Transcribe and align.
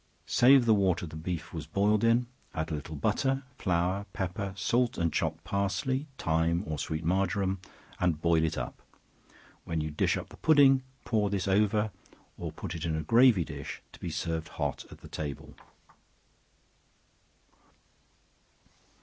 Save 0.25 0.65
the 0.65 0.73
water 0.73 1.05
the 1.05 1.15
beef 1.15 1.53
was 1.53 1.67
boiled 1.67 2.03
in, 2.03 2.25
add 2.55 2.71
a 2.71 2.73
little 2.73 2.95
butter, 2.95 3.43
flour, 3.59 4.07
pepper, 4.13 4.51
salt 4.57 4.97
and 4.97 5.13
chopped 5.13 5.43
parsley, 5.43 6.07
thyme 6.17 6.63
or 6.65 6.79
sweet 6.79 7.03
marjoram, 7.05 7.59
and 7.99 8.19
boil 8.19 8.43
it 8.43 8.57
up; 8.57 8.81
when 9.63 9.79
you 9.79 9.91
dish 9.91 10.17
up 10.17 10.29
the 10.29 10.37
pudding 10.37 10.81
pour 11.05 11.29
this 11.29 11.47
over, 11.47 11.91
or 12.35 12.51
put 12.51 12.73
it 12.73 12.83
in 12.83 12.95
a 12.95 13.03
gravy 13.03 13.45
dish 13.45 13.79
to 13.93 13.99
be 13.99 14.09
served 14.09 14.47
hot 14.47 14.85
at 14.89 15.01
the 15.01 15.07
table. 15.07 15.53